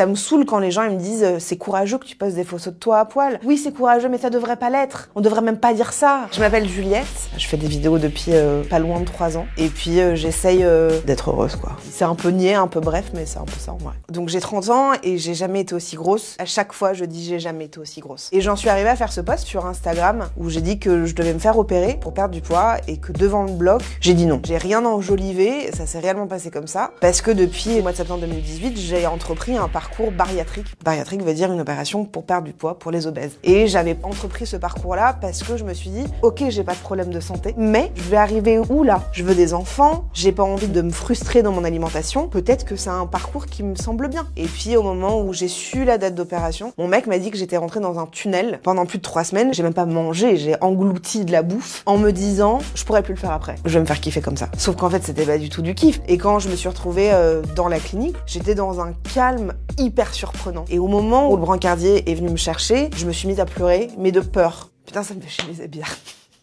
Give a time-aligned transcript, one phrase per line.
[0.00, 2.42] Ça me saoule quand les gens me disent euh, c'est courageux que tu poses des
[2.42, 3.38] photos de toi à poil.
[3.44, 5.10] Oui, c'est courageux, mais ça devrait pas l'être.
[5.14, 6.20] On devrait même pas dire ça.
[6.32, 7.04] Je m'appelle Juliette.
[7.36, 9.44] Je fais des vidéos depuis euh, pas loin de 3 ans.
[9.58, 10.64] Et puis euh, j'essaye
[11.04, 11.76] d'être heureuse, quoi.
[11.90, 13.92] C'est un peu niais, un peu bref, mais c'est un peu ça en vrai.
[14.10, 16.34] Donc j'ai 30 ans et j'ai jamais été aussi grosse.
[16.38, 18.30] À chaque fois, je dis j'ai jamais été aussi grosse.
[18.32, 21.14] Et j'en suis arrivée à faire ce post sur Instagram où j'ai dit que je
[21.14, 24.24] devais me faire opérer pour perdre du poids et que devant le bloc, j'ai dit
[24.24, 24.40] non.
[24.46, 26.92] J'ai rien enjolivé, ça s'est réellement passé comme ça.
[27.02, 30.66] Parce que depuis le mois de septembre 2018, j'ai entrepris un parcours bariatrique.
[30.84, 33.32] Bariatrique veut dire une opération pour perdre du poids pour les obèses.
[33.44, 36.78] Et j'avais entrepris ce parcours-là parce que je me suis dit, ok, j'ai pas de
[36.78, 39.02] problème de santé, mais je vais arriver où là?
[39.12, 42.28] Je veux des enfants, j'ai pas envie de me frustrer dans mon alimentation.
[42.28, 44.26] Peut-être que c'est un parcours qui me semble bien.
[44.36, 47.36] Et puis au moment où j'ai su la date d'opération, mon mec m'a dit que
[47.36, 49.52] j'étais rentrée dans un tunnel pendant plus de trois semaines.
[49.52, 53.14] J'ai même pas mangé, j'ai englouti de la bouffe en me disant, je pourrais plus
[53.14, 53.56] le faire après.
[53.64, 54.48] Je vais me faire kiffer comme ça.
[54.56, 56.00] Sauf qu'en fait, c'était pas du tout du kiff.
[56.08, 60.12] Et quand je me suis retrouvée euh, dans la clinique, j'étais dans un calme hyper
[60.14, 60.64] surprenant.
[60.68, 63.46] Et au moment où le brancardier est venu me chercher, je me suis mise à
[63.46, 64.70] pleurer, mais de peur.
[64.86, 65.84] Putain, ça me fait chier les bien.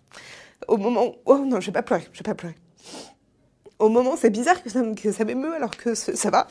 [0.68, 1.14] Au moment où...
[1.26, 2.54] Oh non, je vais pas pleurer, je vais pas pleurer.
[3.78, 6.46] Au moment, c'est bizarre que ça, que ça m'émeut alors que ça va.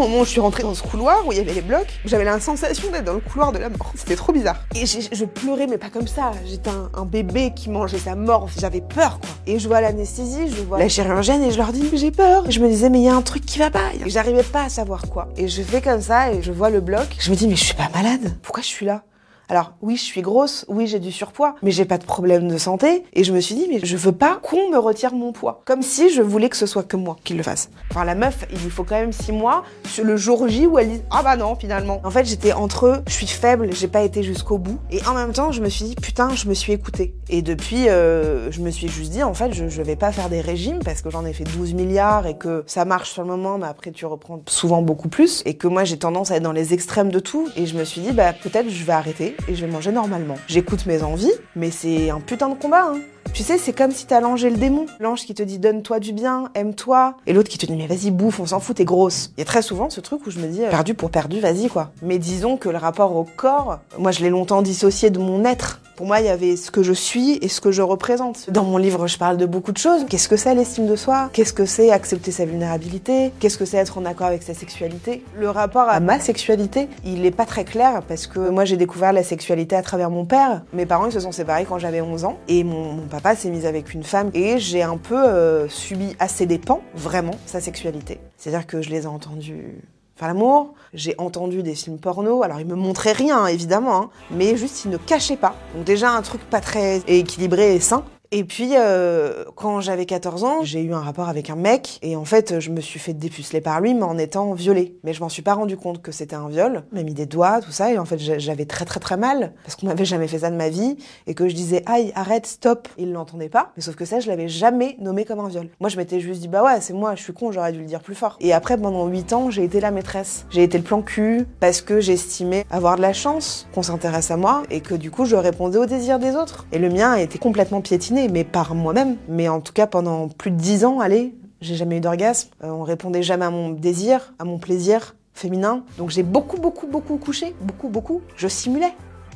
[0.00, 2.00] Au moment où je suis rentrée dans ce couloir où il y avait les blocs,
[2.06, 3.92] j'avais la sensation d'être dans le couloir de la mort.
[3.94, 4.56] C'était trop bizarre.
[4.74, 6.32] Et je pleurais, mais pas comme ça.
[6.46, 8.48] J'étais un, bébé qui mangeait sa mort.
[8.58, 9.28] J'avais peur, quoi.
[9.46, 12.48] Et je vois l'anesthésie, je vois la chirurgienne et je leur dis, mais j'ai peur.
[12.48, 13.90] Et je me disais, mais il y a un truc qui va pas.
[14.06, 15.28] J'arrivais pas à savoir quoi.
[15.36, 17.06] Et je fais comme ça et je vois le bloc.
[17.18, 18.38] Je me dis, mais je suis pas malade.
[18.42, 19.02] Pourquoi je suis là?
[19.50, 22.56] Alors oui, je suis grosse, oui, j'ai du surpoids, mais j'ai pas de problème de
[22.56, 23.02] santé.
[23.14, 25.62] Et je me suis dit, mais je veux pas qu'on me retire mon poids.
[25.64, 27.68] Comme si je voulais que ce soit que moi qui le fasse.
[27.90, 30.78] Enfin, la meuf, il lui faut quand même six mois sur le jour J où
[30.78, 32.00] elle dit, ah bah non, finalement.
[32.04, 34.78] En fait, j'étais entre eux, je suis faible, j'ai pas été jusqu'au bout.
[34.92, 37.16] Et en même temps, je me suis dit, putain, je me suis écoutée.
[37.28, 40.28] Et depuis, euh, je me suis juste dit, en fait, je, je vais pas faire
[40.28, 43.28] des régimes parce que j'en ai fait 12 milliards et que ça marche sur le
[43.28, 45.42] moment, mais après tu reprends souvent beaucoup plus.
[45.44, 47.48] Et que moi, j'ai tendance à être dans les extrêmes de tout.
[47.56, 50.36] Et je me suis dit, bah peut-être je vais arrêter et je vais normalement.
[50.46, 52.92] J'écoute mes envies, mais c'est un putain de combat.
[52.92, 53.00] Hein.
[53.32, 54.86] Tu sais, c'est comme si t'as l'ange le démon.
[54.98, 57.16] L'ange qui te dit donne-toi du bien, aime-toi.
[57.26, 59.32] Et l'autre qui te dit mais vas-y bouffe, on s'en fout, t'es grosse.
[59.36, 61.40] Il y a très souvent ce truc où je me dis euh, perdu pour perdu,
[61.40, 61.92] vas-y quoi.
[62.02, 65.80] Mais disons que le rapport au corps, moi je l'ai longtemps dissocié de mon être.
[66.00, 68.48] Pour moi, il y avait ce que je suis et ce que je représente.
[68.48, 70.06] Dans mon livre, je parle de beaucoup de choses.
[70.08, 71.28] Qu'est-ce que c'est l'estime de soi?
[71.34, 73.32] Qu'est-ce que c'est accepter sa vulnérabilité?
[73.38, 75.22] Qu'est-ce que c'est être en accord avec sa sexualité?
[75.38, 79.12] Le rapport à ma sexualité, il est pas très clair parce que moi j'ai découvert
[79.12, 80.62] la sexualité à travers mon père.
[80.72, 83.50] Mes parents ils se sont séparés quand j'avais 11 ans et mon, mon papa s'est
[83.50, 87.60] mis avec une femme et j'ai un peu euh, subi à ses dépens vraiment sa
[87.60, 88.20] sexualité.
[88.38, 89.82] C'est-à-dire que je les ai entendus
[90.26, 94.84] l'amour, j'ai entendu des films porno, alors ils me montraient rien évidemment, hein, mais juste
[94.84, 95.54] ils ne cachaient pas.
[95.74, 98.04] Donc déjà un truc pas très équilibré et sain.
[98.32, 102.14] Et puis, euh, quand j'avais 14 ans, j'ai eu un rapport avec un mec, et
[102.14, 104.96] en fait, je me suis fait dépuceler par lui, mais en étant violée.
[105.02, 106.84] Mais je m'en suis pas rendu compte que c'était un viol.
[106.92, 109.74] M'a mis des doigts, tout ça, et en fait, j'avais très très très mal, parce
[109.74, 110.96] qu'on m'avait jamais fait ça de ma vie,
[111.26, 112.86] et que je disais, aïe, arrête, stop.
[112.98, 115.68] Il l'entendait pas, mais sauf que ça, je l'avais jamais nommé comme un viol.
[115.80, 117.86] Moi, je m'étais juste dit, bah ouais, c'est moi, je suis con, j'aurais dû le
[117.86, 118.36] dire plus fort.
[118.38, 120.46] Et après, pendant 8 ans, j'ai été la maîtresse.
[120.50, 124.36] J'ai été le plan cul, parce que j'estimais avoir de la chance qu'on s'intéresse à
[124.36, 126.66] moi, et que du coup, je répondais aux désirs des autres.
[126.70, 129.16] Et le mien a été complètement piétiné mais par moi-même.
[129.28, 132.50] Mais en tout cas, pendant plus de dix ans, allez, j'ai jamais eu d'orgasme.
[132.64, 135.84] Euh, on répondait jamais à mon désir, à mon plaisir féminin.
[135.98, 137.54] Donc j'ai beaucoup, beaucoup, beaucoup couché.
[137.60, 138.22] Beaucoup, beaucoup.
[138.36, 138.92] Je simulais.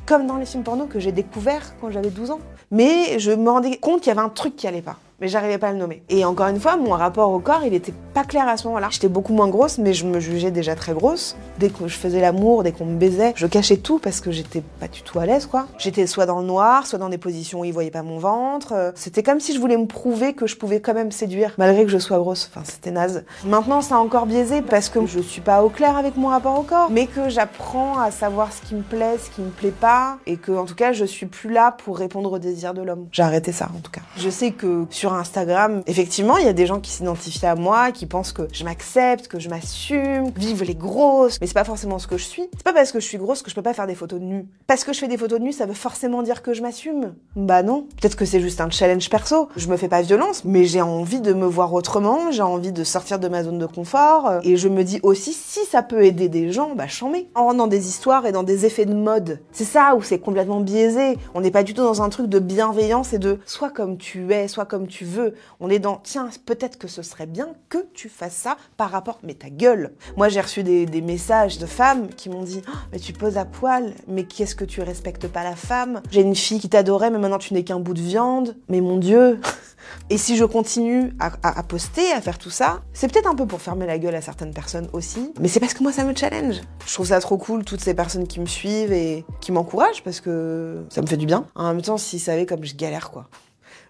[0.06, 2.41] Comme dans les films porno que j'ai découvert quand j'avais 12 ans.
[2.71, 5.58] Mais je me rendais compte qu'il y avait un truc qui allait pas mais j'arrivais
[5.58, 6.02] pas à le nommer.
[6.08, 8.88] Et encore une fois, mon rapport au corps, il était pas clair à ce moment-là.
[8.91, 11.36] J'étais beaucoup moins grosse, mais je me jugeais déjà très grosse.
[11.58, 14.62] Dès que je faisais l'amour, dès qu'on me baisait, je cachais tout parce que j'étais
[14.80, 15.66] pas du tout à l'aise, quoi.
[15.78, 18.92] J'étais soit dans le noir, soit dans des positions où ils voyaient pas mon ventre.
[18.94, 21.90] C'était comme si je voulais me prouver que je pouvais quand même séduire, malgré que
[21.90, 22.50] je sois grosse.
[22.50, 23.25] Enfin, c'était naze.
[23.44, 26.58] Maintenant, ça a encore biaisé parce que je suis pas au clair avec mon rapport
[26.58, 29.70] au corps, mais que j'apprends à savoir ce qui me plaît, ce qui me plaît
[29.70, 32.82] pas, et que, en tout cas, je suis plus là pour répondre aux désirs de
[32.82, 33.06] l'homme.
[33.12, 34.02] J'ai arrêté ça, en tout cas.
[34.17, 38.06] Je sais que Instagram, effectivement, il y a des gens qui s'identifient à moi, qui
[38.06, 42.06] pensent que je m'accepte, que je m'assume, vive les grosses, mais c'est pas forcément ce
[42.06, 42.45] que je suis.
[42.56, 44.25] C'est pas parce que je suis grosse que je peux pas faire des photos de
[44.25, 44.47] nu.
[44.67, 47.15] Parce que je fais des photos de nu, ça veut forcément dire que je m'assume.
[47.37, 47.87] Bah non.
[48.01, 49.49] Peut-être que c'est juste un challenge perso.
[49.56, 52.85] Je me fais pas violence, mais j'ai envie de me voir autrement, j'ai envie de
[52.85, 56.29] sortir de ma zone de confort, et je me dis aussi, si ça peut aider
[56.29, 57.15] des gens, bah j'en.
[57.35, 59.41] En dans des histoires et dans des effets de mode.
[59.53, 61.19] C'est ça où c'est complètement biaisé.
[61.35, 64.33] On n'est pas du tout dans un truc de bienveillance et de soit comme tu
[64.33, 65.35] es, soit comme tu veux.
[65.58, 69.19] On est dans, tiens, peut-être que ce serait bien que tu fasses ça par rapport,
[69.25, 69.94] mais ta gueule.
[70.17, 73.44] Moi, j'ai reçu des, messages de femmes qui m'ont dit, oh, mais tu poses à
[73.44, 76.02] poil, mais qu'est-ce que tu respectes pas la femme?
[76.11, 78.56] J'ai une fille qui t'adorait, mais maintenant tu n'es qu'un bout de viande.
[78.69, 79.41] Mais mon Dieu
[80.11, 83.35] Et si je continue à, à, à poster, à faire tout ça, c'est peut-être un
[83.35, 86.05] peu pour fermer la gueule à certaines personnes aussi, mais c'est parce que moi ça
[86.05, 86.61] me challenge.
[86.87, 90.20] Je trouve ça trop cool, toutes ces personnes qui me suivent et qui m'encouragent parce
[90.20, 91.46] que ça me fait du bien.
[91.55, 93.29] En même temps, s'ils savaient comme je galère quoi.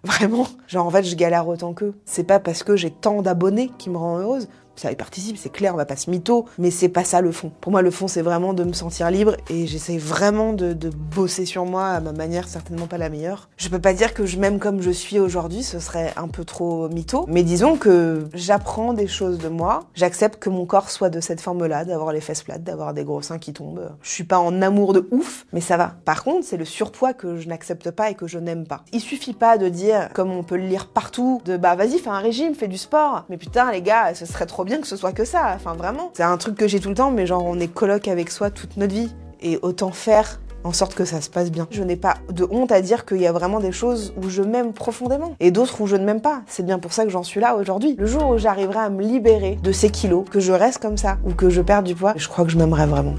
[0.05, 1.95] Vraiment, genre en fait je galère autant qu'eux.
[2.05, 5.51] C'est pas parce que j'ai tant d'abonnés qui me rend heureuse, ça y participe, c'est
[5.51, 7.51] clair, on va pas se mytho, mais c'est pas ça le fond.
[7.61, 10.89] Pour moi, le fond, c'est vraiment de me sentir libre et j'essaie vraiment de, de,
[10.89, 13.49] bosser sur moi à ma manière, certainement pas la meilleure.
[13.57, 16.43] Je peux pas dire que je m'aime comme je suis aujourd'hui, ce serait un peu
[16.43, 21.09] trop mytho, mais disons que j'apprends des choses de moi, j'accepte que mon corps soit
[21.09, 23.91] de cette forme-là, d'avoir les fesses plates, d'avoir des gros seins qui tombent.
[24.01, 25.95] Je suis pas en amour de ouf, mais ça va.
[26.05, 28.83] Par contre, c'est le surpoids que je n'accepte pas et que je n'aime pas.
[28.91, 32.09] Il suffit pas de dire, comme on peut le lire partout, de bah vas-y, fais
[32.09, 33.25] un régime, fais du sport.
[33.29, 36.11] Mais putain, les gars, ce serait trop bien que ce soit que ça, enfin vraiment.
[36.13, 38.49] C'est un truc que j'ai tout le temps, mais genre on est coloc avec soi
[38.49, 39.13] toute notre vie.
[39.41, 41.67] Et autant faire en sorte que ça se passe bien.
[41.69, 44.41] Je n'ai pas de honte à dire qu'il y a vraiment des choses où je
[44.41, 46.41] m'aime profondément et d'autres où je ne m'aime pas.
[46.47, 47.95] C'est bien pour ça que j'en suis là aujourd'hui.
[47.99, 51.17] Le jour où j'arriverai à me libérer de ces kilos, que je reste comme ça
[51.23, 53.13] ou que je perds du poids, je crois que je m'aimerais vraiment.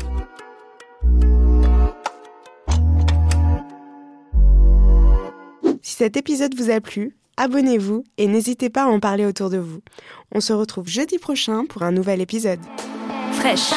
[5.83, 9.59] Si cet épisode vous a plu, abonnez-vous et n'hésitez pas à en parler autour de
[9.59, 9.81] vous.
[10.33, 12.61] On se retrouve jeudi prochain pour un nouvel épisode.
[13.33, 13.73] Fraîche.